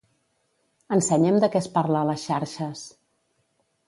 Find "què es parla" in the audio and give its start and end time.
1.55-2.01